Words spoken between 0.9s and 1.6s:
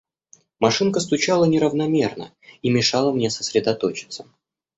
стучала